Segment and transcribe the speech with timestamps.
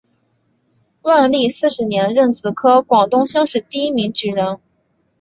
[1.03, 4.59] 万历四十年壬子科广东乡试第一名举人。